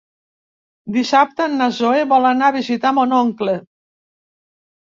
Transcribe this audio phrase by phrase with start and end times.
[0.95, 3.57] Dissabte na Zoè vol anar a visitar mon oncle.